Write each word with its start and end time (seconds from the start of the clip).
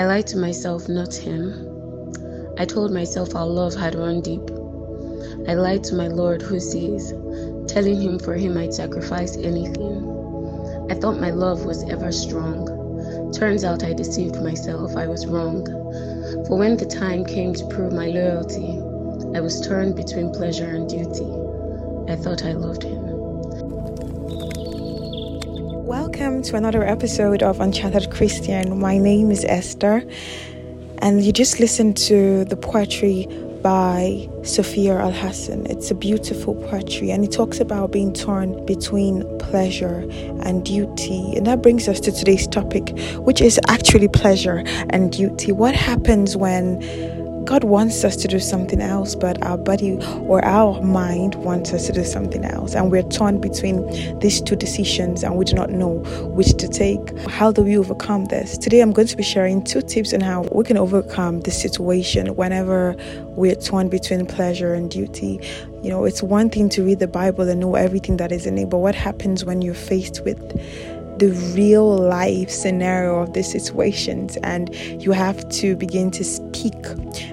I 0.00 0.06
lied 0.06 0.26
to 0.28 0.38
myself, 0.38 0.88
not 0.88 1.12
him. 1.12 1.52
I 2.56 2.64
told 2.64 2.90
myself 2.90 3.36
our 3.36 3.46
love 3.46 3.74
had 3.74 3.94
run 3.94 4.22
deep. 4.22 4.50
I 5.46 5.52
lied 5.52 5.84
to 5.84 5.94
my 5.94 6.08
Lord 6.08 6.40
who 6.40 6.58
sees, 6.58 7.12
telling 7.66 8.00
him 8.00 8.18
for 8.18 8.32
him 8.32 8.56
I'd 8.56 8.72
sacrifice 8.72 9.36
anything. 9.36 10.88
I 10.90 10.94
thought 10.94 11.20
my 11.20 11.28
love 11.28 11.66
was 11.66 11.84
ever 11.90 12.12
strong. 12.12 13.30
Turns 13.34 13.62
out 13.62 13.84
I 13.84 13.92
deceived 13.92 14.42
myself, 14.42 14.96
I 14.96 15.06
was 15.06 15.26
wrong. 15.26 15.66
For 16.46 16.56
when 16.56 16.78
the 16.78 16.86
time 16.86 17.26
came 17.26 17.52
to 17.52 17.66
prove 17.66 17.92
my 17.92 18.06
loyalty, 18.06 18.78
I 19.36 19.42
was 19.42 19.60
torn 19.60 19.92
between 19.92 20.32
pleasure 20.32 20.76
and 20.76 20.88
duty. 20.88 21.28
I 22.10 22.16
thought 22.16 22.46
I 22.46 22.52
loved 22.52 22.84
him. 22.84 22.99
Welcome 26.20 26.42
to 26.42 26.56
another 26.56 26.84
episode 26.84 27.42
of 27.42 27.60
Uncharted 27.62 28.10
Christian. 28.10 28.78
My 28.78 28.98
name 28.98 29.30
is 29.30 29.42
Esther, 29.46 30.04
and 30.98 31.24
you 31.24 31.32
just 31.32 31.58
listened 31.58 31.96
to 31.96 32.44
the 32.44 32.58
poetry 32.58 33.26
by 33.62 34.28
Sophia 34.42 34.98
Alhassan. 34.98 35.64
It's 35.70 35.90
a 35.90 35.94
beautiful 35.94 36.56
poetry, 36.68 37.10
and 37.10 37.24
it 37.24 37.32
talks 37.32 37.58
about 37.58 37.92
being 37.92 38.12
torn 38.12 38.66
between 38.66 39.24
pleasure 39.38 40.06
and 40.44 40.62
duty. 40.62 41.32
And 41.36 41.46
that 41.46 41.62
brings 41.62 41.88
us 41.88 41.98
to 42.00 42.12
today's 42.12 42.46
topic, 42.46 42.90
which 43.20 43.40
is 43.40 43.58
actually 43.68 44.08
pleasure 44.08 44.62
and 44.90 45.10
duty. 45.10 45.52
What 45.52 45.74
happens 45.74 46.36
when 46.36 46.82
God 47.50 47.64
wants 47.64 48.04
us 48.04 48.14
to 48.14 48.28
do 48.28 48.38
something 48.38 48.80
else, 48.80 49.16
but 49.16 49.44
our 49.44 49.58
body 49.58 49.98
or 50.20 50.44
our 50.44 50.80
mind 50.82 51.34
wants 51.34 51.72
us 51.72 51.86
to 51.88 51.92
do 51.92 52.04
something 52.04 52.44
else. 52.44 52.76
And 52.76 52.92
we're 52.92 53.02
torn 53.02 53.40
between 53.40 53.90
these 54.20 54.40
two 54.40 54.54
decisions 54.54 55.24
and 55.24 55.34
we 55.34 55.44
do 55.44 55.54
not 55.54 55.68
know 55.68 55.94
which 56.32 56.56
to 56.58 56.68
take. 56.68 57.18
How 57.26 57.50
do 57.50 57.62
we 57.62 57.76
overcome 57.76 58.26
this? 58.26 58.56
Today, 58.56 58.78
I'm 58.78 58.92
going 58.92 59.08
to 59.08 59.16
be 59.16 59.24
sharing 59.24 59.64
two 59.64 59.82
tips 59.82 60.14
on 60.14 60.20
how 60.20 60.42
we 60.52 60.62
can 60.62 60.76
overcome 60.76 61.40
this 61.40 61.60
situation 61.60 62.36
whenever 62.36 62.94
we're 63.30 63.56
torn 63.56 63.88
between 63.88 64.26
pleasure 64.26 64.72
and 64.72 64.88
duty. 64.88 65.40
You 65.82 65.90
know, 65.90 66.04
it's 66.04 66.22
one 66.22 66.50
thing 66.50 66.68
to 66.68 66.84
read 66.84 67.00
the 67.00 67.08
Bible 67.08 67.48
and 67.48 67.58
know 67.58 67.74
everything 67.74 68.18
that 68.18 68.30
is 68.30 68.46
in 68.46 68.58
it, 68.58 68.70
but 68.70 68.78
what 68.78 68.94
happens 68.94 69.44
when 69.44 69.60
you're 69.60 69.74
faced 69.74 70.24
with 70.24 70.38
the 71.20 71.30
real 71.54 71.98
life 71.98 72.48
scenario 72.48 73.20
of 73.20 73.34
the 73.34 73.42
situations 73.42 74.38
and 74.38 74.74
you 75.02 75.12
have 75.12 75.46
to 75.50 75.76
begin 75.76 76.10
to 76.10 76.24
speak 76.24 76.74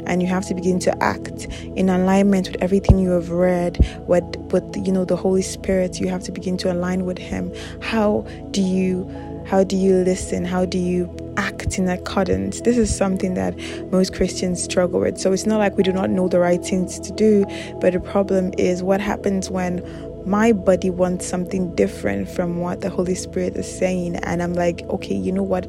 and 0.05 0.21
you 0.21 0.27
have 0.27 0.45
to 0.45 0.53
begin 0.53 0.77
to 0.77 1.03
act 1.03 1.45
in 1.75 1.89
alignment 1.89 2.51
with 2.51 2.61
everything 2.61 2.99
you 2.99 3.11
have 3.11 3.29
read 3.29 3.77
what 4.05 4.37
with 4.51 4.85
you 4.85 4.91
know 4.91 5.05
the 5.05 5.15
holy 5.15 5.41
spirit. 5.41 5.99
You 5.99 6.09
have 6.09 6.23
to 6.23 6.31
begin 6.31 6.57
to 6.57 6.71
align 6.71 7.05
with 7.05 7.17
him. 7.17 7.53
How 7.81 8.25
do 8.51 8.61
you 8.61 9.09
how 9.47 9.63
do 9.63 9.77
you 9.77 9.95
listen? 10.03 10.43
How 10.43 10.65
do 10.65 10.77
you 10.77 11.09
act 11.37 11.79
in 11.79 11.87
accordance? 11.87 12.61
This 12.61 12.77
is 12.77 12.93
something 12.95 13.35
that 13.35 13.57
most 13.91 14.13
christians 14.13 14.61
struggle 14.61 14.99
with. 14.99 15.17
So 15.17 15.31
it's 15.31 15.45
not 15.45 15.59
like 15.59 15.77
we 15.77 15.83
do 15.83 15.93
not 15.93 16.09
know 16.09 16.27
the 16.27 16.39
right 16.39 16.63
things 16.63 16.99
to 16.99 17.11
do 17.13 17.45
but 17.79 17.93
the 17.93 17.99
problem 17.99 18.53
is 18.57 18.83
what 18.83 18.99
happens 18.99 19.49
when 19.49 19.79
my 20.27 20.51
body 20.51 20.89
wants 20.89 21.25
something 21.25 21.73
different 21.75 22.29
from 22.29 22.59
what 22.59 22.81
the 22.81 22.89
Holy 22.89 23.15
Spirit 23.15 23.55
is 23.55 23.77
saying. 23.77 24.17
And 24.17 24.43
I'm 24.43 24.53
like, 24.53 24.81
okay, 24.89 25.15
you 25.15 25.31
know 25.31 25.43
what? 25.43 25.65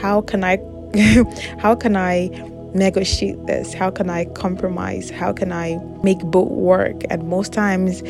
How 0.00 0.20
can 0.20 0.44
I, 0.44 0.58
how 1.58 1.74
can 1.74 1.96
I 1.96 2.28
negotiate 2.72 3.44
this? 3.46 3.74
How 3.74 3.90
can 3.90 4.08
I 4.08 4.26
compromise? 4.26 5.10
How 5.10 5.32
can 5.32 5.52
I 5.52 5.80
make 6.04 6.20
both 6.20 6.50
work? 6.50 7.02
And 7.10 7.28
most 7.28 7.52
times, 7.52 8.02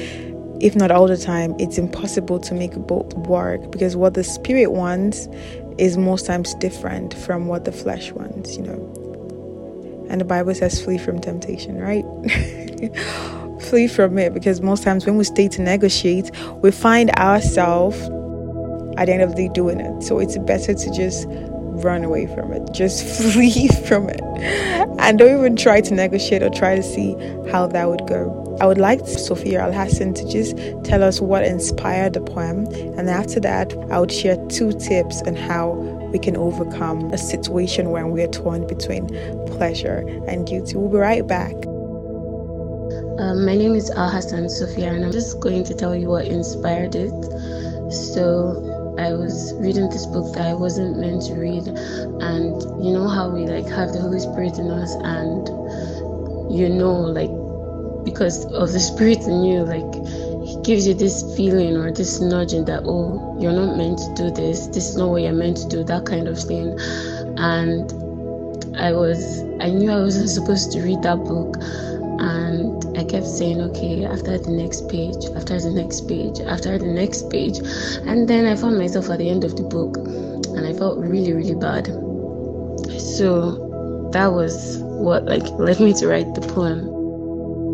if 0.60 0.76
not 0.76 0.90
all 0.90 1.06
the 1.06 1.16
time, 1.16 1.56
it's 1.58 1.78
impossible 1.78 2.40
to 2.40 2.54
make 2.54 2.74
both 2.74 3.14
work 3.14 3.70
because 3.70 3.96
what 3.96 4.14
the 4.14 4.24
spirit 4.24 4.72
wants 4.72 5.28
is 5.78 5.96
most 5.96 6.26
times 6.26 6.54
different 6.56 7.14
from 7.14 7.46
what 7.46 7.64
the 7.64 7.72
flesh 7.72 8.12
wants, 8.12 8.56
you 8.56 8.64
know. 8.64 10.06
And 10.10 10.20
the 10.20 10.24
Bible 10.24 10.54
says, 10.54 10.82
flee 10.82 10.98
from 10.98 11.20
temptation, 11.20 11.78
right? 11.78 12.04
flee 13.60 13.88
from 13.88 14.18
it 14.18 14.34
because 14.34 14.60
most 14.60 14.82
times 14.82 15.06
when 15.06 15.16
we 15.16 15.24
stay 15.24 15.48
to 15.48 15.62
negotiate, 15.62 16.30
we 16.62 16.70
find 16.70 17.10
ourselves 17.12 17.98
at 18.98 19.06
the 19.06 19.12
end 19.12 19.22
of 19.22 19.30
the 19.30 19.36
day 19.36 19.48
doing 19.52 19.80
it. 19.80 20.02
So 20.02 20.18
it's 20.18 20.38
better 20.38 20.74
to 20.74 20.90
just 20.92 21.26
run 21.82 22.04
away 22.04 22.26
from 22.26 22.52
it, 22.52 22.72
just 22.72 23.04
flee 23.32 23.68
from 23.86 24.08
it, 24.08 24.20
and 25.00 25.18
don't 25.18 25.38
even 25.38 25.56
try 25.56 25.80
to 25.80 25.94
negotiate 25.94 26.42
or 26.42 26.50
try 26.50 26.74
to 26.74 26.82
see 26.82 27.14
how 27.50 27.66
that 27.66 27.88
would 27.88 28.06
go. 28.06 28.42
I 28.60 28.66
would 28.66 28.78
like 28.78 29.06
Sophia 29.06 29.60
Alhassan 29.60 30.14
to 30.14 30.28
just 30.30 30.56
tell 30.84 31.02
us 31.02 31.20
what 31.20 31.44
inspired 31.44 32.14
the 32.14 32.22
poem, 32.22 32.66
and 32.98 33.10
after 33.10 33.38
that, 33.40 33.74
I 33.90 34.00
would 34.00 34.12
share 34.12 34.36
two 34.48 34.72
tips 34.72 35.20
on 35.22 35.36
how 35.36 35.72
we 36.12 36.18
can 36.18 36.36
overcome 36.36 37.12
a 37.12 37.18
situation 37.18 37.90
when 37.90 38.10
we're 38.10 38.28
torn 38.28 38.66
between 38.66 39.08
pleasure 39.46 39.98
and 40.26 40.46
duty. 40.46 40.76
We'll 40.76 40.88
be 40.88 40.96
right 40.96 41.26
back. 41.26 41.54
Um, 43.18 43.46
my 43.46 43.56
name 43.56 43.74
is 43.74 43.90
Al 43.90 44.10
Sophia, 44.20 44.92
and 44.92 45.02
I'm 45.02 45.10
just 45.10 45.40
going 45.40 45.64
to 45.64 45.74
tell 45.74 45.96
you 45.96 46.08
what 46.08 46.26
inspired 46.26 46.94
it. 46.94 47.10
So, 47.90 48.94
I 48.98 49.14
was 49.14 49.54
reading 49.56 49.88
this 49.88 50.04
book 50.04 50.34
that 50.34 50.46
I 50.46 50.52
wasn't 50.52 50.98
meant 50.98 51.22
to 51.22 51.34
read, 51.34 51.66
and 51.66 52.60
you 52.84 52.92
know 52.92 53.08
how 53.08 53.30
we 53.30 53.46
like 53.46 53.64
have 53.72 53.94
the 53.94 54.00
Holy 54.02 54.20
Spirit 54.20 54.58
in 54.58 54.70
us, 54.70 54.94
and 55.00 55.48
you 56.52 56.68
know, 56.68 56.92
like 56.92 57.32
because 58.04 58.44
of 58.52 58.72
the 58.72 58.80
Spirit 58.92 59.22
in 59.24 59.44
you, 59.44 59.64
like 59.64 59.94
He 60.44 60.60
gives 60.60 60.86
you 60.86 60.92
this 60.92 61.24
feeling 61.38 61.74
or 61.78 61.90
this 61.90 62.20
nudging 62.20 62.66
that 62.66 62.82
oh, 62.84 63.38
you're 63.40 63.56
not 63.56 63.78
meant 63.78 63.96
to 63.98 64.12
do 64.14 64.30
this. 64.30 64.66
This 64.66 64.90
is 64.90 64.96
not 64.98 65.08
what 65.08 65.22
you're 65.22 65.32
meant 65.32 65.56
to 65.56 65.68
do. 65.68 65.84
That 65.84 66.04
kind 66.04 66.28
of 66.28 66.38
thing, 66.38 66.76
and 67.38 67.90
I 68.76 68.92
was, 68.92 69.40
I 69.58 69.70
knew 69.70 69.90
I 69.90 70.00
wasn't 70.00 70.28
supposed 70.28 70.72
to 70.72 70.82
read 70.82 71.00
that 71.00 71.16
book 71.16 71.56
and 72.18 72.98
I 72.98 73.04
kept 73.04 73.26
saying, 73.26 73.60
okay, 73.60 74.04
after 74.04 74.38
the 74.38 74.50
next 74.50 74.88
page, 74.88 75.26
after 75.34 75.60
the 75.60 75.70
next 75.70 76.08
page, 76.08 76.40
after 76.40 76.78
the 76.78 76.86
next 76.86 77.30
page. 77.30 77.58
And 78.06 78.28
then 78.28 78.46
I 78.46 78.56
found 78.56 78.78
myself 78.78 79.10
at 79.10 79.18
the 79.18 79.28
end 79.28 79.44
of 79.44 79.56
the 79.56 79.62
book 79.62 79.98
and 79.98 80.66
I 80.66 80.72
felt 80.72 80.98
really, 80.98 81.32
really 81.32 81.54
bad. 81.54 81.86
So 83.00 84.10
that 84.12 84.32
was 84.32 84.78
what 84.82 85.24
like 85.24 85.46
led 85.58 85.80
me 85.80 85.92
to 85.94 86.08
write 86.08 86.34
the 86.34 86.40
poem. 86.40 86.96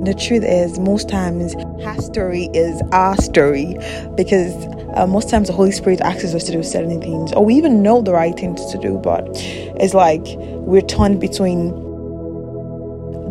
The 0.04 0.14
truth 0.14 0.42
is, 0.42 0.80
most 0.80 1.08
times, 1.08 1.54
her 1.84 1.96
story 2.00 2.48
is 2.54 2.82
our 2.90 3.16
story 3.18 3.76
because 4.16 4.52
uh, 4.96 5.06
most 5.06 5.30
times 5.30 5.46
the 5.46 5.54
Holy 5.54 5.70
Spirit 5.70 6.00
asks 6.00 6.34
us 6.34 6.42
to 6.44 6.52
do 6.52 6.64
certain 6.64 7.00
things, 7.00 7.32
or 7.34 7.44
we 7.44 7.54
even 7.54 7.82
know 7.84 8.02
the 8.02 8.12
right 8.12 8.36
things 8.36 8.66
to 8.72 8.78
do, 8.78 8.98
but 8.98 9.24
it's 9.32 9.94
like 9.94 10.22
we're 10.26 10.80
torn 10.80 11.20
between 11.20 11.70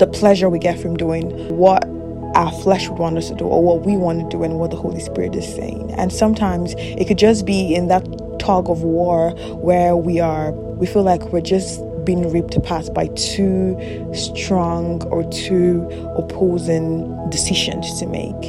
the 0.02 0.08
pleasure 0.08 0.50
we 0.50 0.58
get 0.58 0.80
from 0.80 0.98
doing 0.98 1.30
what 1.56 1.88
our 2.36 2.52
flesh 2.64 2.90
would 2.90 2.98
want 2.98 3.20
us 3.20 3.30
to 3.30 3.36
do 3.36 3.46
or 3.46 3.64
what 3.64 3.86
we 3.86 3.96
want 3.96 4.20
to 4.20 4.36
do 4.36 4.44
and 4.44 4.58
what 4.58 4.72
the 4.72 4.76
Holy 4.76 5.00
Spirit 5.00 5.36
is 5.36 5.46
saying. 5.46 5.92
And 5.92 6.12
sometimes 6.12 6.74
it 6.78 7.08
could 7.08 7.20
just 7.20 7.46
be 7.46 7.76
in 7.76 7.88
that 7.90 8.04
tug 8.40 8.68
of 8.68 8.82
war 8.82 9.30
where 9.58 9.96
we 9.96 10.20
are, 10.20 10.54
we 10.54 10.88
feel 10.88 11.04
like 11.04 11.22
we're 11.32 11.40
just 11.40 11.80
being 12.04 12.32
ripped 12.32 12.56
apart 12.56 12.92
by 12.96 13.10
two 13.10 13.78
strong 14.12 15.04
or 15.10 15.24
two 15.30 15.88
opposing 16.18 17.30
decisions 17.30 18.00
to 18.00 18.08
make. 18.08 18.44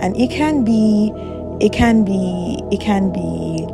And 0.00 0.16
it 0.16 0.30
can 0.30 0.62
be, 0.62 1.10
it 1.60 1.72
can 1.72 2.04
be, 2.04 2.62
it 2.70 2.80
can 2.80 3.12
be, 3.12 3.66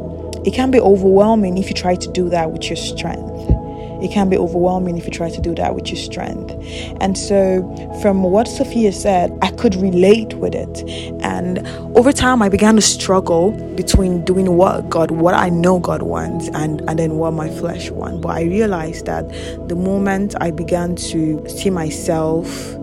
it 0.49 0.55
can 0.55 0.71
be 0.71 0.81
overwhelming 0.81 1.59
if 1.59 1.69
you 1.69 1.75
try 1.75 1.97
to 1.97 2.13
do 2.13 2.31
that 2.31 2.51
with 2.51 2.65
your 2.71 2.77
strength 2.77 3.58
it 4.03 4.13
can 4.13 4.29
be 4.29 4.37
overwhelming 4.37 4.97
if 4.97 5.05
you 5.05 5.11
try 5.11 5.31
to 5.31 5.41
do 5.41 5.55
that 5.57 5.75
with 5.75 5.89
your 5.89 5.97
strength. 5.97 6.55
And 7.01 7.17
so, 7.17 7.63
from 8.01 8.23
what 8.23 8.49
Sophia 8.49 8.93
said, 8.93 9.37
I 9.43 9.51
could 9.53 9.75
relate 9.77 10.35
with 10.35 10.55
it. 10.55 10.83
And 11.23 11.67
over 11.97 12.13
time, 12.13 12.43
I 12.43 12.49
began 12.49 12.77
to 12.77 12.83
struggle 12.83 13.53
between 13.75 14.25
doing 14.25 14.57
what 14.57 14.89
God, 14.89 15.11
what 15.11 15.35
I 15.35 15.49
know 15.49 15.79
God 15.79 16.03
wants, 16.03 16.49
and, 16.55 16.81
and 16.89 16.99
then 16.99 17.17
what 17.17 17.33
my 17.33 17.49
flesh 17.49 17.91
wants. 17.91 18.21
But 18.21 18.31
I 18.31 18.43
realized 18.43 19.07
that 19.07 19.29
the 19.69 19.77
moment 19.77 20.35
I 20.41 20.51
began 20.51 20.97
to 20.97 21.45
see 21.49 21.71
myself 21.71 22.75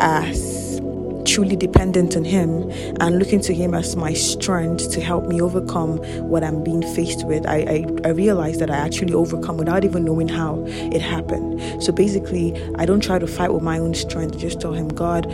as 0.00 0.55
truly 1.36 1.54
dependent 1.54 2.16
on 2.16 2.24
Him 2.24 2.70
and 2.98 3.18
looking 3.18 3.42
to 3.42 3.52
Him 3.52 3.74
as 3.74 3.94
my 3.94 4.14
strength 4.14 4.90
to 4.92 5.02
help 5.02 5.26
me 5.26 5.38
overcome 5.38 5.98
what 6.30 6.42
I'm 6.42 6.64
being 6.64 6.80
faced 6.94 7.26
with, 7.26 7.46
I, 7.46 7.56
I, 7.56 8.08
I 8.08 8.08
realized 8.12 8.58
that 8.60 8.70
I 8.70 8.76
actually 8.76 9.12
overcome 9.12 9.58
without 9.58 9.84
even 9.84 10.06
knowing 10.06 10.28
how 10.28 10.64
it 10.66 11.02
happened. 11.02 11.82
So 11.82 11.92
basically, 11.92 12.54
I 12.76 12.86
don't 12.86 13.02
try 13.02 13.18
to 13.18 13.26
fight 13.26 13.52
with 13.52 13.62
my 13.62 13.78
own 13.78 13.92
strength, 13.92 14.38
just 14.38 14.62
tell 14.62 14.72
Him, 14.72 14.88
God, 14.88 15.26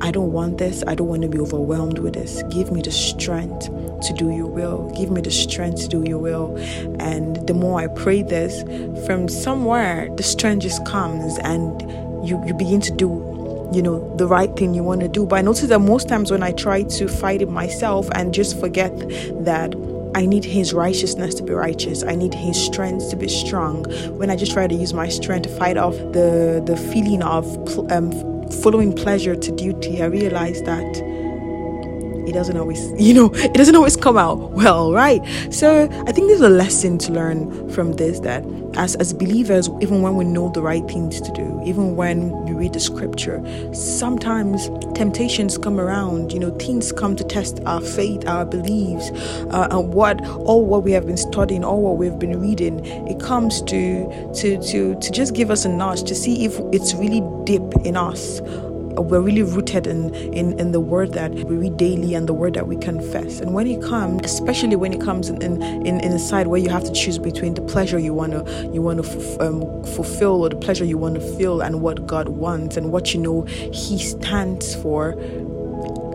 I 0.00 0.10
don't 0.10 0.32
want 0.32 0.56
this. 0.56 0.82
I 0.86 0.94
don't 0.94 1.08
want 1.08 1.20
to 1.20 1.28
be 1.28 1.38
overwhelmed 1.38 1.98
with 1.98 2.14
this. 2.14 2.42
Give 2.44 2.72
me 2.72 2.80
the 2.80 2.90
strength 2.90 3.66
to 3.66 4.14
do 4.14 4.30
your 4.30 4.46
will. 4.46 4.90
Give 4.96 5.10
me 5.10 5.20
the 5.20 5.30
strength 5.30 5.82
to 5.82 5.88
do 5.88 6.02
your 6.08 6.16
will. 6.16 6.56
And 6.98 7.46
the 7.46 7.52
more 7.52 7.78
I 7.78 7.88
pray 7.88 8.22
this, 8.22 8.62
from 9.04 9.28
somewhere, 9.28 10.08
the 10.16 10.22
strength 10.22 10.62
just 10.62 10.86
comes 10.86 11.36
and 11.40 11.82
you, 12.26 12.42
you 12.46 12.54
begin 12.54 12.80
to 12.80 12.90
do 12.90 13.29
you 13.72 13.82
know 13.82 14.14
the 14.16 14.26
right 14.26 14.56
thing 14.56 14.74
you 14.74 14.82
want 14.82 15.00
to 15.00 15.08
do 15.08 15.24
but 15.26 15.36
i 15.36 15.42
notice 15.42 15.68
that 15.68 15.78
most 15.78 16.08
times 16.08 16.30
when 16.30 16.42
i 16.42 16.52
try 16.52 16.82
to 16.82 17.08
fight 17.08 17.40
it 17.42 17.50
myself 17.50 18.08
and 18.14 18.34
just 18.34 18.58
forget 18.58 18.96
that 19.44 19.74
i 20.14 20.26
need 20.26 20.44
His 20.44 20.72
righteousness 20.72 21.34
to 21.36 21.42
be 21.42 21.52
righteous. 21.52 22.02
I 22.02 22.16
need 22.16 22.34
His 22.34 22.56
strength 22.60 23.10
to 23.10 23.16
be 23.16 23.28
strong. 23.28 23.84
When 24.18 24.28
I 24.28 24.36
just 24.36 24.52
try 24.52 24.66
to 24.66 24.74
use 24.74 24.92
my 24.92 25.08
strength 25.08 25.44
to 25.48 25.56
fight 25.56 25.76
off 25.76 25.96
the 26.12 26.60
the 26.66 26.76
feeling 26.76 27.22
of 27.22 27.44
um, 27.92 28.10
following 28.62 28.92
pleasure 28.92 29.36
to 29.36 29.50
duty, 29.52 30.02
I 30.02 30.06
realize 30.06 30.60
that 30.62 31.09
it 32.30 32.32
doesn't 32.32 32.56
always, 32.56 32.92
you 32.98 33.12
know, 33.12 33.30
it 33.34 33.54
doesn't 33.54 33.76
always 33.76 33.96
come 33.96 34.16
out 34.16 34.52
well, 34.52 34.92
right? 34.92 35.20
So 35.50 35.84
I 36.06 36.12
think 36.12 36.28
there's 36.28 36.40
a 36.40 36.48
lesson 36.48 36.96
to 36.98 37.12
learn 37.12 37.68
from 37.70 37.92
this 37.94 38.20
that 38.20 38.44
as, 38.76 38.94
as 38.96 39.12
believers, 39.12 39.68
even 39.80 40.00
when 40.00 40.16
we 40.16 40.24
know 40.24 40.50
the 40.50 40.62
right 40.62 40.86
things 40.88 41.20
to 41.20 41.32
do, 41.32 41.60
even 41.64 41.96
when 41.96 42.30
we 42.46 42.52
read 42.52 42.72
the 42.72 42.80
scripture, 42.80 43.42
sometimes 43.74 44.68
temptations 44.94 45.58
come 45.58 45.80
around, 45.80 46.32
you 46.32 46.38
know, 46.38 46.50
things 46.58 46.92
come 46.92 47.16
to 47.16 47.24
test 47.24 47.60
our 47.66 47.80
faith, 47.80 48.26
our 48.26 48.44
beliefs, 48.44 49.10
uh, 49.50 49.68
and 49.70 49.92
what 49.92 50.24
all 50.24 50.64
what 50.64 50.84
we 50.84 50.92
have 50.92 51.06
been 51.06 51.16
studying, 51.16 51.64
all 51.64 51.82
what 51.82 51.96
we've 51.98 52.18
been 52.18 52.40
reading, 52.40 52.84
it 53.08 53.20
comes 53.20 53.60
to 53.62 54.06
to 54.34 54.62
to 54.62 54.94
to 55.00 55.10
just 55.10 55.34
give 55.34 55.50
us 55.50 55.64
a 55.64 55.68
nudge 55.68 56.04
to 56.04 56.14
see 56.14 56.44
if 56.44 56.58
it's 56.72 56.94
really 56.94 57.22
deep 57.44 57.62
in 57.84 57.96
us 57.96 58.40
we're 58.96 59.20
really 59.20 59.42
rooted 59.42 59.86
in, 59.86 60.14
in, 60.14 60.58
in 60.58 60.72
the 60.72 60.80
word 60.80 61.12
that 61.12 61.32
we 61.32 61.56
read 61.56 61.76
daily 61.76 62.14
and 62.14 62.28
the 62.28 62.34
word 62.34 62.54
that 62.54 62.66
we 62.66 62.76
confess. 62.76 63.40
And 63.40 63.54
when 63.54 63.66
it 63.66 63.82
comes, 63.82 64.20
especially 64.24 64.76
when 64.76 64.92
it 64.92 65.00
comes 65.00 65.28
in, 65.28 65.40
in, 65.42 65.62
in, 65.86 66.12
a 66.12 66.18
side 66.18 66.48
where 66.48 66.60
you 66.60 66.68
have 66.70 66.84
to 66.84 66.92
choose 66.92 67.18
between 67.18 67.54
the 67.54 67.62
pleasure 67.62 67.98
you 67.98 68.12
want 68.12 68.32
to 68.32 68.70
you 68.72 68.82
want 68.82 69.02
to 69.02 69.08
f- 69.08 69.40
um, 69.40 69.84
fulfill 69.84 70.42
or 70.42 70.48
the 70.48 70.56
pleasure 70.56 70.84
you 70.84 70.98
want 70.98 71.14
to 71.14 71.36
feel 71.36 71.60
and 71.60 71.80
what 71.80 72.06
God 72.06 72.28
wants 72.28 72.76
and 72.76 72.92
what 72.92 73.14
you 73.14 73.20
know 73.20 73.42
He 73.42 73.98
stands 73.98 74.74
for, 74.74 75.14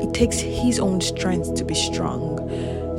it 0.01 0.13
takes 0.13 0.39
His 0.39 0.79
own 0.79 1.01
strength 1.01 1.55
to 1.55 1.65
be 1.65 1.75
strong. 1.75 2.35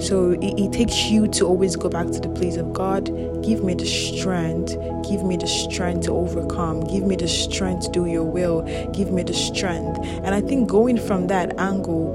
So 0.00 0.32
it, 0.32 0.60
it, 0.60 0.72
takes 0.72 1.06
you 1.06 1.26
to 1.28 1.46
always 1.46 1.74
go 1.74 1.88
back 1.88 2.06
to 2.08 2.20
the 2.20 2.28
place 2.28 2.56
of 2.56 2.72
God. 2.74 3.08
Give 3.46 3.62
me 3.62 3.74
the 3.74 3.86
strength. 3.86 4.72
Give 5.08 5.22
me 5.22 5.36
the 5.36 5.46
strength 5.46 6.06
to 6.06 6.12
overcome. 6.12 6.80
Give 6.80 7.04
me 7.04 7.14
the 7.14 7.28
strength 7.28 7.84
to 7.86 7.92
do 7.92 8.06
your 8.06 8.24
will. 8.24 8.62
Give 8.92 9.12
me 9.12 9.22
the 9.22 9.34
strength. 9.34 10.00
And 10.24 10.34
I 10.34 10.40
think 10.40 10.68
going 10.68 10.98
from 10.98 11.28
that 11.28 11.56
angle, 11.56 12.14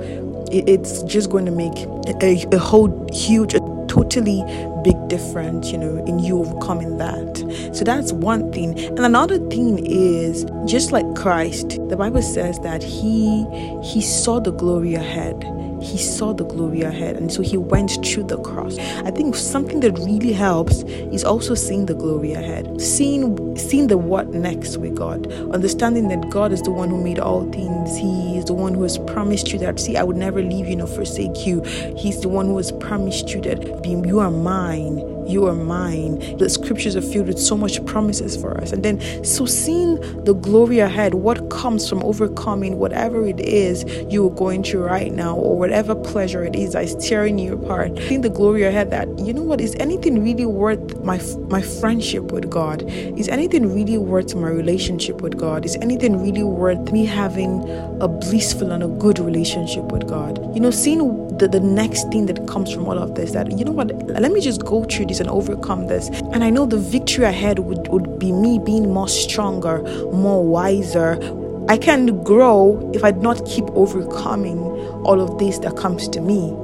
it's 0.51 1.03
just 1.03 1.29
going 1.29 1.45
to 1.45 1.51
make 1.51 1.77
a, 2.21 2.45
a 2.53 2.59
whole 2.59 3.07
huge, 3.13 3.53
a 3.53 3.59
totally 3.87 4.43
big 4.83 5.07
difference, 5.07 5.71
you 5.71 5.77
know, 5.77 6.03
in 6.05 6.19
you 6.19 6.39
overcoming 6.39 6.97
that. 6.97 7.71
So 7.73 7.85
that's 7.85 8.11
one 8.11 8.51
thing. 8.51 8.77
And 8.77 8.99
another 8.99 9.37
thing 9.47 9.85
is 9.85 10.45
just 10.65 10.91
like 10.91 11.05
Christ, 11.15 11.79
the 11.87 11.95
Bible 11.95 12.21
says 12.21 12.59
that 12.59 12.83
he 12.83 13.45
he 13.81 14.01
saw 14.01 14.41
the 14.41 14.51
glory 14.51 14.95
ahead 14.95 15.45
he 15.81 15.97
saw 15.97 16.33
the 16.33 16.43
glory 16.45 16.81
ahead 16.81 17.15
and 17.17 17.31
so 17.31 17.41
he 17.41 17.57
went 17.57 17.91
through 18.05 18.23
the 18.23 18.37
cross. 18.41 18.77
I 18.77 19.11
think 19.11 19.35
something 19.35 19.79
that 19.81 19.97
really 19.99 20.33
helps 20.33 20.83
is 20.83 21.23
also 21.23 21.55
seeing 21.55 21.85
the 21.85 21.93
glory 21.93 22.33
ahead 22.33 22.79
seeing 22.79 23.57
seeing 23.57 23.87
the 23.87 23.97
what 23.97 24.29
next 24.29 24.77
with 24.77 24.95
god 24.95 25.31
understanding 25.53 26.07
that 26.07 26.29
god 26.29 26.51
is 26.51 26.61
the 26.61 26.71
one 26.71 26.89
who 26.89 27.03
made 27.03 27.19
all 27.19 27.49
things. 27.51 27.97
He 27.97 28.37
is 28.37 28.45
the 28.45 28.53
one 28.53 28.73
who 28.73 28.83
has 28.83 28.97
promised 28.97 29.51
you 29.51 29.59
that 29.59 29.79
see 29.79 29.97
i 29.97 30.03
would 30.03 30.17
never 30.17 30.41
leave 30.41 30.67
you 30.67 30.75
nor 30.75 30.87
forsake 30.87 31.45
you. 31.45 31.61
He's 31.97 32.21
the 32.21 32.29
one 32.29 32.47
who 32.47 32.57
has 32.57 32.71
promised 32.71 33.29
you 33.33 33.41
that 33.41 33.81
you 34.11 34.19
are 34.19 34.31
mine 34.31 34.97
you 35.27 35.47
are 35.47 35.55
mine. 35.55 36.37
The 36.37 36.49
scriptures 36.49 36.95
are 36.95 37.01
filled 37.01 37.27
with 37.27 37.39
so 37.39 37.57
much 37.57 37.83
promises 37.85 38.35
for 38.35 38.59
us. 38.59 38.71
And 38.71 38.83
then, 38.83 39.23
so 39.23 39.45
seeing 39.45 39.99
the 40.23 40.33
glory 40.33 40.79
ahead, 40.79 41.13
what 41.13 41.49
comes 41.49 41.89
from 41.89 42.03
overcoming 42.03 42.79
whatever 42.79 43.25
it 43.25 43.39
is 43.39 43.83
you 44.11 44.27
are 44.27 44.35
going 44.35 44.63
through 44.63 44.83
right 44.83 45.11
now, 45.11 45.35
or 45.35 45.57
whatever 45.57 45.95
pleasure 45.95 46.43
it 46.43 46.55
is 46.55 46.73
that 46.73 46.83
is 46.83 46.95
tearing 46.95 47.37
you 47.39 47.53
apart, 47.53 47.97
seeing 48.07 48.21
the 48.21 48.29
glory 48.29 48.63
ahead 48.63 48.91
that, 48.91 49.07
you 49.19 49.33
know 49.33 49.41
what, 49.41 49.61
is 49.61 49.75
anything 49.79 50.23
really 50.23 50.45
worth 50.45 51.03
my, 51.03 51.19
my 51.49 51.61
friendship 51.61 52.31
with 52.31 52.49
God? 52.49 52.83
Is 52.83 53.27
anything 53.27 53.73
really 53.73 53.97
worth 53.97 54.35
my 54.35 54.49
relationship 54.49 55.21
with 55.21 55.37
God? 55.37 55.65
Is 55.65 55.75
anything 55.77 56.21
really 56.21 56.43
worth 56.43 56.91
me 56.91 57.05
having 57.05 57.61
a 58.01 58.07
blissful 58.07 58.71
and 58.71 58.83
a 58.83 58.87
good 58.87 59.19
relationship 59.19 59.85
with 59.85 60.07
God? 60.07 60.39
You 60.55 60.61
know, 60.61 60.71
seeing 60.71 61.37
the, 61.37 61.47
the 61.47 61.59
next 61.59 62.09
thing 62.09 62.25
that 62.27 62.47
comes 62.47 62.71
from 62.71 62.87
all 62.87 62.97
of 62.97 63.15
this 63.15 63.31
that, 63.31 63.57
you 63.57 63.65
know 63.65 63.71
what, 63.71 63.91
let 64.07 64.31
me 64.31 64.41
just 64.41 64.63
go 64.65 64.83
through 64.83 65.05
this 65.11 65.19
and 65.19 65.29
overcome 65.29 65.87
this. 65.87 66.07
And 66.31 66.43
I 66.43 66.49
know 66.49 66.65
the 66.65 66.77
victory 66.77 67.25
ahead 67.25 67.59
would, 67.59 67.87
would 67.89 68.17
be 68.17 68.31
me 68.31 68.59
being 68.59 68.93
more 68.93 69.09
stronger, 69.09 69.81
more 70.11 70.43
wiser. 70.43 71.19
I 71.67 71.77
can 71.77 72.23
grow 72.23 72.91
if 72.93 73.03
I 73.03 73.11
do 73.11 73.19
not 73.19 73.45
keep 73.45 73.65
overcoming 73.71 74.59
all 75.03 75.19
of 75.19 75.37
this 75.37 75.59
that 75.59 75.75
comes 75.75 76.07
to 76.09 76.21
me. 76.21 76.55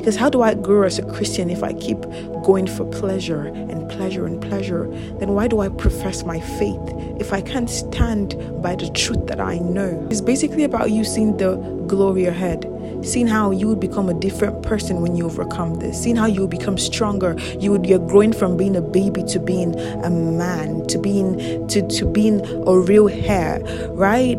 Because 0.00 0.16
how 0.16 0.30
do 0.30 0.40
I 0.40 0.54
grow 0.54 0.84
as 0.84 0.98
a 0.98 1.02
Christian 1.02 1.50
if 1.50 1.62
I 1.62 1.74
keep 1.74 2.00
going 2.42 2.66
for 2.66 2.86
pleasure 2.86 3.42
and 3.42 3.86
pleasure 3.90 4.24
and 4.24 4.40
pleasure? 4.40 4.88
Then 5.18 5.34
why 5.34 5.46
do 5.46 5.60
I 5.60 5.68
profess 5.68 6.24
my 6.24 6.40
faith 6.40 6.80
if 7.20 7.34
I 7.34 7.42
can't 7.42 7.68
stand 7.68 8.34
by 8.62 8.76
the 8.76 8.88
truth 8.92 9.26
that 9.26 9.40
I 9.40 9.58
know? 9.58 10.08
It's 10.10 10.22
basically 10.22 10.64
about 10.64 10.90
you 10.90 11.04
seeing 11.04 11.36
the 11.36 11.56
glory 11.86 12.24
ahead 12.24 12.64
seeing 13.02 13.26
how 13.26 13.50
you 13.50 13.66
would 13.66 13.80
become 13.80 14.10
a 14.10 14.14
different 14.14 14.62
person 14.62 15.00
when 15.00 15.16
you 15.16 15.24
overcome 15.24 15.76
this, 15.76 16.02
seeing 16.02 16.16
how 16.16 16.26
you 16.26 16.46
become 16.46 16.76
stronger. 16.76 17.34
You 17.58 17.72
would 17.72 17.86
you're 17.86 17.98
growing 17.98 18.32
from 18.32 18.58
being 18.58 18.76
a 18.76 18.82
baby 18.82 19.22
to 19.24 19.40
being 19.40 19.78
a 20.04 20.10
man, 20.10 20.86
to 20.88 20.98
being 20.98 21.66
to, 21.68 21.86
to 21.86 22.06
being 22.06 22.40
a 22.66 22.78
real 22.78 23.08
heir, 23.08 23.60
right? 23.92 24.38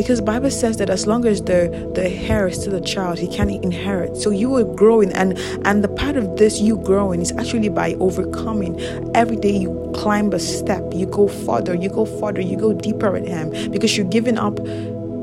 Because 0.00 0.20
bible 0.20 0.50
says 0.50 0.76
that 0.78 0.88
as 0.88 1.06
long 1.06 1.26
as 1.26 1.42
the 1.42 1.60
the 1.94 2.08
heir 2.08 2.48
is 2.48 2.60
still 2.60 2.74
a 2.74 2.80
child 2.80 3.18
he 3.18 3.28
can 3.28 3.50
inherit 3.50 4.16
so 4.16 4.30
you 4.30 4.54
are 4.56 4.64
growing 4.64 5.12
and 5.12 5.38
and 5.66 5.84
the 5.84 5.88
part 5.88 6.16
of 6.16 6.36
this 6.36 6.60
you 6.60 6.78
growing 6.78 7.20
is 7.20 7.32
actually 7.32 7.68
by 7.68 7.94
overcoming 7.94 8.80
every 9.14 9.36
day 9.36 9.56
you 9.56 9.70
climb 9.94 10.32
a 10.32 10.38
step 10.38 10.82
you 10.94 11.06
go 11.06 11.28
further 11.28 11.74
you 11.74 11.88
go 11.88 12.04
further 12.04 12.40
you 12.40 12.56
go 12.56 12.72
deeper 12.72 13.16
in 13.16 13.26
him 13.26 13.50
because 13.70 13.96
you're 13.96 14.08
giving 14.08 14.38
up 14.38 14.56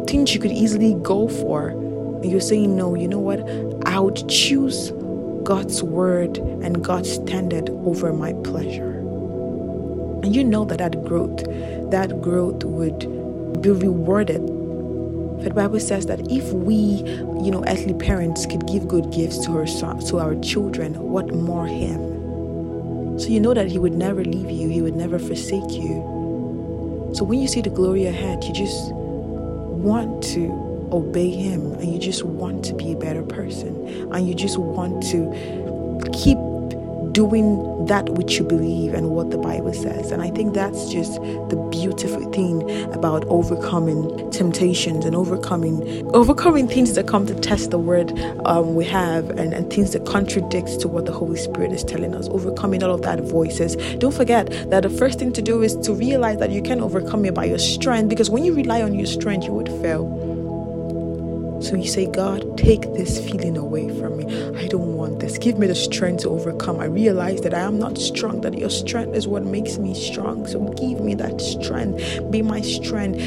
things 0.07 0.33
you 0.33 0.39
could 0.39 0.51
easily 0.51 0.93
go 1.01 1.27
for 1.27 1.71
you're 2.23 2.41
saying, 2.41 2.75
no, 2.75 2.95
you 2.95 3.07
know 3.07 3.19
what? 3.19 3.39
I 3.87 3.99
would 3.99 4.27
choose 4.29 4.91
God's 5.43 5.81
word 5.83 6.37
and 6.37 6.83
God's 6.83 7.11
standard 7.11 7.69
over 7.69 8.11
my 8.11 8.33
pleasure. 8.43 8.97
And 10.23 10.35
you 10.35 10.43
know 10.43 10.65
that 10.65 10.79
that 10.79 11.03
growth, 11.05 11.43
that 11.91 12.21
growth 12.21 12.63
would 12.63 13.61
be 13.61 13.69
rewarded. 13.69 14.41
The 15.43 15.51
Bible 15.53 15.79
says 15.79 16.07
that 16.07 16.31
if 16.31 16.51
we, 16.51 16.75
you 16.75 17.51
know, 17.51 17.63
earthly 17.67 17.93
parents 17.93 18.45
could 18.45 18.67
give 18.67 18.87
good 18.87 19.11
gifts 19.11 19.45
to 19.45 19.51
our 19.51 19.67
son, 19.67 19.99
to 20.07 20.17
our 20.19 20.35
children, 20.41 20.99
what 20.99 21.33
more 21.33 21.67
Him? 21.67 23.19
So 23.19 23.27
you 23.29 23.39
know 23.39 23.53
that 23.53 23.67
He 23.67 23.79
would 23.79 23.93
never 23.93 24.23
leave 24.23 24.49
you, 24.49 24.67
He 24.69 24.81
would 24.81 24.95
never 24.95 25.19
forsake 25.19 25.71
you. 25.71 27.13
So 27.15 27.23
when 27.23 27.39
you 27.39 27.47
see 27.47 27.61
the 27.61 27.69
glory 27.69 28.05
ahead, 28.05 28.43
you 28.43 28.53
just 28.53 28.91
want 28.91 30.23
to 30.25 30.89
obey 30.91 31.29
Him 31.29 31.73
and 31.73 31.93
you 31.93 31.99
just 31.99 32.23
want 32.23 32.65
to 32.65 32.73
be 32.73 32.93
a 32.93 32.97
better 32.97 33.23
person 33.23 34.11
and 34.11 34.27
you 34.27 34.33
just 34.33 34.57
want 34.57 35.03
to 35.03 35.31
keep 36.13 36.37
doing 37.17 37.87
that 37.87 38.07
which 38.09 38.37
you 38.37 38.43
believe 38.43 38.93
and 38.93 39.09
what 39.09 39.31
the 39.31 39.39
Bible 39.39 39.73
says. 39.73 40.11
And 40.11 40.21
I 40.21 40.29
think 40.29 40.53
that's 40.53 40.87
just 40.91 41.13
the 41.49 41.67
beautiful 41.71 42.31
thing 42.31 42.61
about 42.93 43.25
overcoming 43.25 44.29
temptations 44.29 45.03
and 45.03 45.15
overcoming 45.15 45.81
overcoming 46.13 46.67
things 46.67 46.93
that 46.93 47.07
come 47.07 47.25
to 47.25 47.33
test 47.33 47.71
the 47.71 47.79
word 47.79 48.11
um, 48.45 48.75
we 48.75 48.85
have 48.85 49.31
and, 49.31 49.51
and 49.51 49.73
things 49.73 49.93
that 49.93 50.05
contradicts 50.05 50.77
to 50.77 50.87
what 50.87 51.07
the 51.07 51.11
Holy 51.11 51.37
Spirit 51.37 51.71
is 51.71 51.83
telling 51.83 52.13
us. 52.13 52.27
Overcoming 52.29 52.83
all 52.83 52.93
of 52.93 53.01
that 53.01 53.19
voices. 53.21 53.77
Don't 53.95 54.13
forget 54.13 54.51
that 54.69 54.83
the 54.83 54.89
first 54.91 55.17
thing 55.17 55.33
to 55.33 55.41
do 55.41 55.63
is 55.63 55.75
to 55.77 55.93
realize 55.93 56.37
that 56.37 56.51
you 56.51 56.61
can 56.61 56.81
overcome 56.81 57.25
it 57.25 57.33
by 57.33 57.45
your 57.45 57.57
strength 57.57 58.09
because 58.09 58.29
when 58.29 58.45
you 58.45 58.53
rely 58.53 58.83
on 58.83 58.93
your 58.93 59.07
strength, 59.07 59.47
you 59.47 59.53
would 59.53 59.69
fail. 59.81 60.26
So 61.59 61.75
you 61.75 61.87
say, 61.87 62.05
God, 62.05 62.57
take 62.57 62.81
this 62.93 63.19
feeling 63.19 63.57
away 63.57 63.89
from 63.99 64.17
me. 64.17 64.25
I 64.57 64.67
don't 64.67 64.95
want 64.95 65.19
this. 65.19 65.37
Give 65.37 65.57
me 65.57 65.67
the 65.67 65.75
strength 65.75 66.23
to 66.23 66.29
overcome. 66.29 66.79
I 66.79 66.85
realize 66.85 67.41
that 67.41 67.53
I 67.53 67.61
am 67.61 67.79
not 67.79 67.97
strong, 67.97 68.41
that 68.41 68.57
your 68.57 68.69
strength 68.69 69.15
is 69.15 69.27
what 69.27 69.43
makes 69.43 69.77
me 69.77 69.93
strong. 69.93 70.45
So 70.47 70.59
give 70.73 71.01
me 71.01 71.15
that 71.15 71.41
strength. 71.41 72.29
Be 72.31 72.41
my 72.41 72.61
strength. 72.61 73.19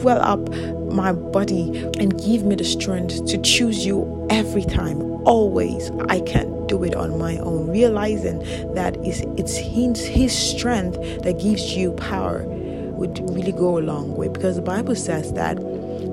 Fill 0.00 0.08
up 0.08 0.48
my 0.92 1.12
body 1.12 1.78
and 1.98 2.18
give 2.24 2.44
me 2.44 2.54
the 2.54 2.64
strength 2.64 3.26
to 3.26 3.38
choose 3.38 3.84
you 3.84 4.26
every 4.30 4.64
time, 4.64 5.02
always. 5.26 5.90
I 6.08 6.20
can't 6.20 6.68
do 6.68 6.82
it 6.82 6.94
on 6.94 7.18
my 7.18 7.36
own. 7.38 7.68
Realizing 7.68 8.38
that 8.74 8.96
it's, 9.04 9.20
it's 9.36 9.56
his, 9.56 10.06
his 10.06 10.36
strength 10.36 10.96
that 11.22 11.38
gives 11.38 11.76
you 11.76 11.92
power 11.92 12.44
would 12.96 13.18
really 13.30 13.52
go 13.52 13.78
a 13.78 13.80
long 13.80 14.16
way 14.16 14.28
because 14.28 14.56
the 14.56 14.62
Bible 14.62 14.96
says 14.96 15.32
that 15.34 15.58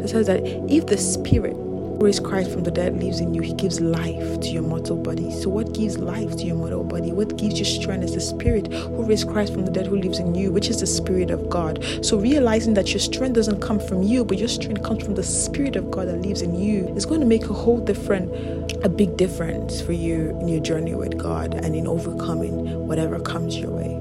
it 0.04 0.10
says 0.10 0.28
that 0.28 0.44
if 0.70 0.88
the 0.88 0.98
Spirit 0.98 1.56
raised 2.04 2.24
Christ 2.24 2.52
from 2.52 2.64
the 2.64 2.72
dead 2.72 3.02
lives 3.02 3.22
in 3.22 3.34
you. 3.34 3.42
He 3.42 3.54
gives 3.54 3.80
life 3.80 4.40
to 4.42 4.50
your 4.50 4.62
mortal 4.62 4.98
body. 4.98 5.32
So, 5.32 5.50
what 5.50 5.74
gives 5.74 5.98
life 5.98 6.36
to 6.38 6.44
your 6.44 6.56
mortal 6.56 6.84
body? 6.84 7.14
What 7.14 7.38
gives 7.38 7.58
you 7.58 7.66
strength 7.66 8.04
is 8.04 8.14
the 8.14 8.22
Spirit 8.22 8.72
who 8.72 9.04
raised 9.04 9.30
Christ 9.30 9.54
from 9.54 9.66
the 9.66 9.72
dead 9.72 9.88
who 9.88 9.96
lives 9.96 10.20
in 10.20 10.36
you, 10.36 10.52
which 10.52 10.70
is 10.70 10.82
the 10.82 10.88
Spirit 10.88 11.32
of 11.32 11.50
God. 11.50 11.84
So, 12.02 12.18
realizing 12.18 12.74
that 12.74 12.90
your 12.90 13.00
strength 13.00 13.36
doesn't 13.36 13.62
come 13.62 13.80
from 13.80 14.04
you, 14.04 14.26
but 14.26 14.38
your 14.38 14.50
strength 14.50 14.84
comes 14.84 15.04
from 15.04 15.16
the 15.16 15.24
Spirit 15.24 15.76
of 15.78 15.90
God 15.92 16.08
that 16.08 16.22
lives 16.22 16.42
in 16.42 16.56
you 16.56 16.94
is 16.96 17.06
going 17.06 17.22
to 17.22 17.26
make 17.26 17.46
a 17.46 17.54
whole 17.54 17.80
different, 17.80 18.30
a 18.84 18.90
big 18.90 19.16
difference 19.16 19.82
for 19.82 19.94
you 19.94 20.38
in 20.42 20.50
your 20.50 20.62
journey 20.62 20.96
with 20.96 21.18
God 21.18 21.54
and 21.54 21.76
in 21.76 21.88
overcoming 21.88 22.88
whatever 22.88 23.20
comes 23.20 23.58
your 23.58 23.72
way. 23.72 23.94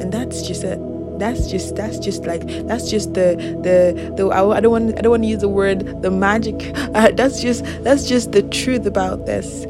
And 0.00 0.12
that's 0.12 0.46
just 0.46 0.64
it 0.64 0.78
that's 1.18 1.50
just 1.50 1.76
that's 1.76 1.98
just 1.98 2.24
like 2.24 2.46
that's 2.66 2.90
just 2.90 3.14
the 3.14 3.36
the 3.62 4.12
the 4.16 4.28
I, 4.30 4.60
don't 4.60 4.72
want 4.72 4.98
I 4.98 5.02
don't 5.02 5.10
want 5.10 5.22
to 5.22 5.28
use 5.28 5.40
the 5.40 5.48
word 5.48 6.02
the 6.02 6.10
magic. 6.10 6.74
Uh, 6.96 7.10
that's 7.10 7.42
just 7.42 7.62
that's 7.84 8.08
just 8.08 8.32
the 8.32 8.42
truth 8.42 8.86
about 8.86 9.26
this. 9.26 9.66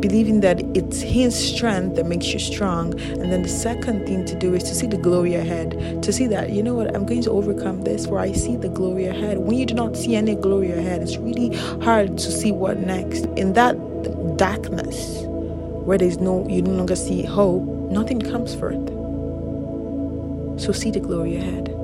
Believing 0.00 0.40
that 0.40 0.60
it's 0.76 1.00
his 1.00 1.34
strength 1.34 1.96
that 1.96 2.04
makes 2.04 2.26
you 2.26 2.38
strong. 2.38 2.98
And 3.00 3.32
then 3.32 3.42
the 3.42 3.48
second 3.48 4.06
thing 4.06 4.26
to 4.26 4.38
do 4.38 4.54
is 4.54 4.62
to 4.64 4.74
see 4.74 4.86
the 4.86 4.98
glory 4.98 5.34
ahead. 5.34 6.02
To 6.02 6.12
see 6.12 6.26
that 6.26 6.50
you 6.50 6.62
know 6.62 6.74
what 6.74 6.94
i'm 6.94 7.06
going 7.06 7.22
to 7.22 7.30
overcome 7.30 7.82
this 7.82 8.06
for 8.06 8.18
i 8.18 8.32
see 8.32 8.56
the 8.56 8.68
glory 8.68 9.06
ahead. 9.06 9.38
When 9.38 9.56
you 9.56 9.64
do 9.64 9.74
not 9.74 9.96
see 9.96 10.14
any 10.14 10.34
glory 10.34 10.72
ahead 10.72 11.00
it's 11.02 11.16
really 11.16 11.56
hard 11.82 12.18
to 12.18 12.30
see 12.30 12.52
what 12.52 12.78
next. 12.80 13.24
In 13.36 13.54
that 13.54 13.76
darkness 14.36 15.22
where 15.88 15.96
there's 15.98 16.18
no 16.18 16.46
you 16.48 16.62
no 16.62 16.72
longer 16.72 16.96
see 16.96 17.22
hope 17.22 17.62
nothing 17.90 18.20
comes 18.20 18.54
forth 18.54 19.07
so 20.58 20.72
see 20.72 20.90
the 20.90 21.00
glory 21.00 21.36
ahead. 21.36 21.74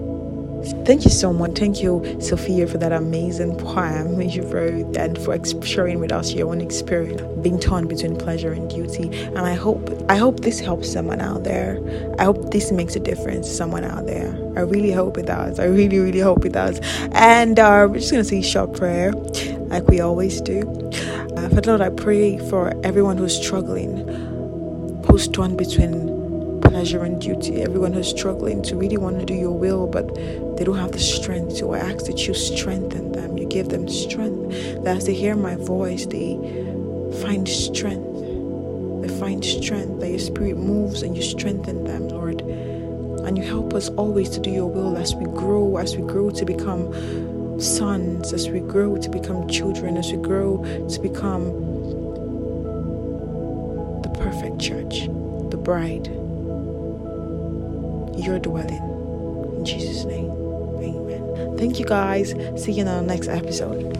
Thank 0.86 1.04
you 1.04 1.10
so 1.10 1.32
much. 1.32 1.58
Thank 1.58 1.82
you, 1.82 2.18
Sophia, 2.20 2.66
for 2.66 2.78
that 2.78 2.92
amazing 2.92 3.56
poem 3.58 4.20
you 4.22 4.42
wrote 4.44 4.96
and 4.96 5.18
for 5.18 5.38
sharing 5.64 6.00
with 6.00 6.12
us 6.12 6.32
your 6.32 6.48
own 6.48 6.60
experience 6.60 7.20
being 7.42 7.60
torn 7.60 7.86
between 7.86 8.16
pleasure 8.16 8.52
and 8.52 8.70
duty. 8.70 9.10
And 9.26 9.40
I 9.40 9.54
hope 9.54 9.90
I 10.08 10.16
hope 10.16 10.40
this 10.40 10.60
helps 10.60 10.90
someone 10.90 11.20
out 11.20 11.44
there. 11.44 11.80
I 12.18 12.24
hope 12.24 12.50
this 12.50 12.72
makes 12.72 12.96
a 12.96 13.00
difference 13.00 13.48
to 13.48 13.54
someone 13.54 13.84
out 13.84 14.06
there. 14.06 14.30
I 14.56 14.60
really 14.60 14.92
hope 14.92 15.18
it 15.18 15.26
does. 15.26 15.58
I 15.60 15.66
really, 15.66 15.98
really 15.98 16.20
hope 16.20 16.46
it 16.46 16.52
does. 16.52 16.80
And 17.12 17.58
uh, 17.58 17.86
we're 17.90 17.98
just 17.98 18.10
gonna 18.12 18.24
say 18.24 18.40
short 18.40 18.74
prayer, 18.74 19.12
like 19.68 19.86
we 19.88 20.00
always 20.00 20.40
do. 20.40 20.62
Uh, 21.36 21.48
Father 21.50 21.76
Lord, 21.76 21.80
I 21.82 21.90
pray 21.90 22.38
for 22.48 22.72
everyone 22.84 23.18
who's 23.18 23.36
struggling, 23.36 24.06
post 25.02 25.32
torn 25.34 25.56
between 25.56 26.13
pleasure 26.64 27.04
and 27.04 27.20
duty. 27.20 27.62
Everyone 27.62 27.92
who's 27.92 28.08
struggling 28.08 28.62
to 28.64 28.76
really 28.76 28.96
want 28.96 29.20
to 29.20 29.24
do 29.24 29.34
your 29.34 29.56
will, 29.56 29.86
but 29.86 30.14
they 30.56 30.64
don't 30.64 30.76
have 30.76 30.92
the 30.92 30.98
strength. 30.98 31.56
So 31.56 31.72
I 31.72 31.78
ask 31.78 32.06
that 32.06 32.26
you 32.26 32.34
strengthen 32.34 33.12
them. 33.12 33.38
You 33.38 33.46
give 33.46 33.68
them 33.68 33.88
strength. 33.88 34.50
That 34.82 34.96
as 34.96 35.06
they 35.06 35.14
hear 35.14 35.36
my 35.36 35.56
voice, 35.56 36.06
they 36.06 36.34
find 37.22 37.48
strength. 37.48 38.12
They 39.02 39.18
find 39.20 39.44
strength. 39.44 40.00
That 40.00 40.10
your 40.10 40.18
spirit 40.18 40.56
moves 40.56 41.02
and 41.02 41.16
you 41.16 41.22
strengthen 41.22 41.84
them, 41.84 42.08
Lord. 42.08 42.40
And 42.40 43.38
you 43.38 43.44
help 43.44 43.72
us 43.72 43.88
always 43.90 44.28
to 44.30 44.40
do 44.40 44.50
your 44.50 44.66
will 44.66 44.96
as 44.96 45.14
we 45.14 45.26
grow, 45.26 45.76
as 45.76 45.96
we 45.96 46.02
grow 46.06 46.30
to 46.30 46.44
become 46.44 47.60
sons, 47.60 48.32
as 48.32 48.48
we 48.48 48.60
grow 48.60 48.96
to 48.96 49.08
become 49.08 49.48
children, 49.48 49.96
as 49.96 50.10
we 50.10 50.18
grow 50.18 50.62
to 50.88 51.00
become 51.00 51.44
the 54.02 54.10
perfect 54.18 54.58
church, 54.60 55.06
the 55.50 55.56
bride 55.56 56.23
your 58.24 58.38
dwelling. 58.38 58.82
In 59.56 59.64
Jesus' 59.64 60.04
name, 60.04 60.30
amen. 60.30 61.56
Thank 61.56 61.78
you 61.78 61.84
guys. 61.84 62.34
See 62.56 62.72
you 62.72 62.82
in 62.82 62.88
our 62.88 63.02
next 63.02 63.28
episode. 63.28 63.93